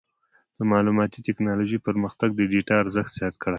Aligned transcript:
د 0.57 0.59
معلوماتي 0.71 1.19
ټکنالوجۍ 1.27 1.79
پرمختګ 1.87 2.29
د 2.35 2.41
ډیټا 2.51 2.75
ارزښت 2.83 3.11
زیات 3.17 3.35
کړی 3.37 3.47
دی. 3.49 3.49